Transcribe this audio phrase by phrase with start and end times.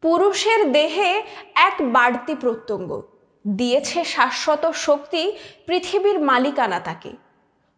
[0.00, 1.22] পুরুষের দেহে
[1.54, 3.02] এক বাড়তি প্রত্যঙ্গ।
[3.48, 5.32] দিয়েছে শাশ্বত শক্তি
[5.66, 7.12] পৃথিবীর মালিকানা তাকে।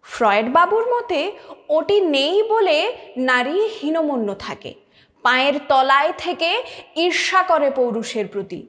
[0.02, 1.32] ফ্রয়েড বাবুর মতে,
[1.69, 4.74] ওটি নেই বলে নারী হীনমন্য থাকে।
[5.22, 6.62] পায়ের তলায় থেকে
[6.96, 8.67] ঈর্ষা করে পৌরুষের প্রতি।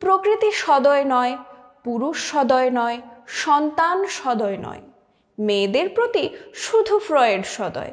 [0.00, 1.38] প্রকৃতি সদয় নয়,
[1.84, 4.80] পুরুষ সদয় নয়, সন্তান সদয় নয়।
[5.38, 7.92] মেয়েদের প্রতি শুধু ফ্রয়েড সদয়।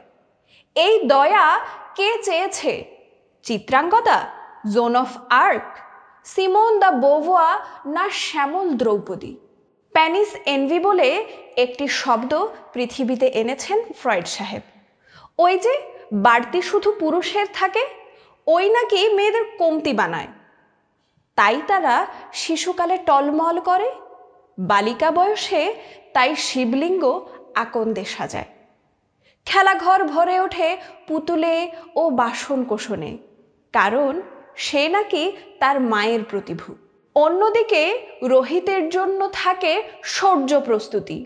[0.76, 1.60] এই দয়া
[1.96, 2.86] কে চেয়েছে?
[3.44, 4.39] Chitrangada?
[4.68, 5.68] Joan of Arc,
[6.26, 9.38] Simone de Beauvoir না শ্যামল দ্রৌপদী?
[9.94, 11.26] প্যানিস এনভি বলে
[11.58, 14.62] একটি শব্দ পৃথিবীতে এনেছেন ফ্রয়েড সাহেব।
[15.38, 15.74] ওই যে
[16.14, 17.84] বাড়তি শুধু পুরুষের থাকে,
[18.48, 20.28] ওই নাকি মেয়েদের কমতি বানায়।
[21.36, 23.92] তাই তারা শিশুকালে টলমল করে,
[24.58, 25.74] বালিকা বয়সে
[26.14, 27.04] তাই শিবলিঙ্গ
[27.56, 28.50] আকন্দে সাজায়।
[29.46, 33.18] খেলাঘর ভরে ওঠে পুতুলে ও বাসন কোষণে
[33.74, 34.22] কারণ
[34.66, 35.24] সে নাকি
[35.60, 36.76] তার মায়ের প্রতিভু।
[37.16, 37.84] অন্যদিকে
[38.24, 41.26] রোহিতের জন্য থাকে শৌর্য প্রস্তুতি।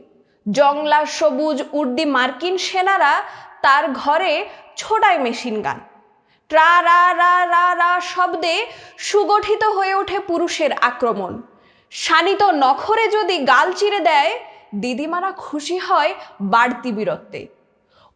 [0.52, 3.14] জংলা, সবুজ, উর্দি মার্কিন সেনারা
[3.62, 4.46] তার ঘরে
[4.78, 5.80] ছোটায় মেশিন গান।
[6.50, 8.56] ট্রা, রা রা রা রা শব্দে
[8.98, 11.42] সুগঠিত হয়ে ওঠে পুরুষের আক্রমণ।
[11.92, 14.32] শানিত নখরে যদি গাল চিরে দেয়,
[14.76, 17.42] দিদিমারা খুশি হয় বাড়তি বীরত্বে।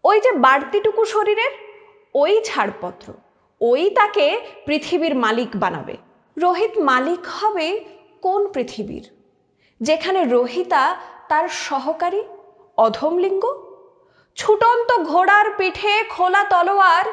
[0.04, 1.54] ওই যে বাড়তিটুকু শরীরের,
[2.14, 3.08] ওই ছাড়পত্র।
[3.62, 5.98] ওই তাকে পৃথিবীর মালিক বানাবে।
[6.38, 7.86] রোহিত মালিক হবে
[8.22, 9.10] কোন পৃথিবীর?
[9.82, 10.96] যেখানে রোহিতা
[11.30, 12.24] তার সহকারী
[12.78, 13.64] অধমলিঙ্গ
[14.36, 17.06] ছুটন্ত ঘোড়ার পিঠে খোলা তলোয়ার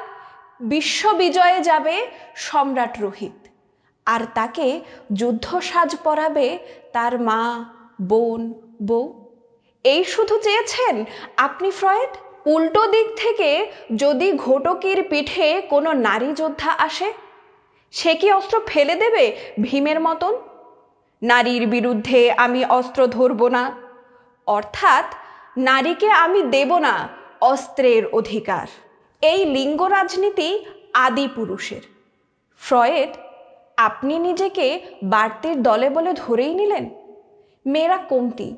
[0.61, 2.06] বিশ্ব বিজয়ে যাবে
[2.37, 3.48] সম্রাট রোহিত।
[4.06, 4.81] আর তাকে
[5.12, 6.59] যুদ্ধ সাজ পরাবে
[6.92, 7.65] তার মা,
[8.03, 8.53] বোন,
[8.87, 9.25] বউ।
[9.84, 11.05] এই শুধু চেয়েছেন
[11.37, 12.11] আপনি ফ্রয়েড?
[12.47, 17.12] উল্টো দিক থেকে যদি ঘটকির পিঠে কোনো নারী যোদ্ধা আসে,
[17.91, 20.34] সে কি অস্ত্র ফেলে দেবে ভীমের মতন?
[21.22, 23.72] নারীর বিরুদ্ধে আমি অস্ত্র ধরব না,
[24.47, 25.05] অর্থাৎ
[25.56, 27.09] নারীকে আমি দেব না
[27.41, 28.66] অস্ত্রের অধিকার।
[29.22, 31.81] এই লিঙ্গ রাজনীতি আদি পুরুষের।
[32.61, 33.09] ফ্রয়েড,
[33.76, 36.91] আপনি নিজেকে বাড়তির দলে বলে ধরেই নিলেন।
[37.66, 38.56] মেয়েরা কমতি।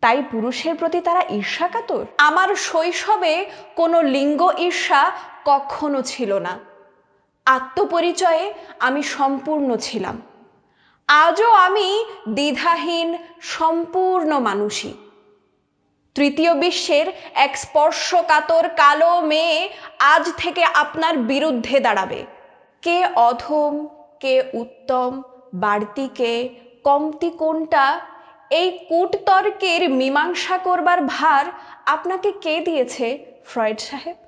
[0.00, 2.04] তাই পুরুষের প্রতি তারা ঈর্ষাকাতর?
[2.18, 5.12] আমার শৈশবে কোনো লিঙ্গ ঈর্ষা
[5.44, 6.58] কখনো ছিল না।
[7.46, 10.22] আত্মপরিচয়ে আমি সম্পূর্ণ ছিলাম।
[11.08, 14.94] আজও আমি দ্বিধাহীন, সম্পূর্ণ মানুষই।
[16.14, 19.68] তৃতীয় বিশ্বের এক স্পর্শকাতর কালো মেয়ে
[19.98, 22.24] আজ থেকে আপনার বিরুদ্ধে দাঁড়াবে।
[22.82, 23.86] কে অধম,
[24.20, 25.22] কে উত্তম,
[25.54, 26.48] বাড়তি কে
[26.84, 28.00] কমতি কোনটা
[28.50, 31.44] এই কূটতর্কের মীমাংসা করবার ভার
[31.86, 33.06] আপনাকে কে দিয়েছে?
[33.44, 34.16] ফ্রয়েড সাহেব।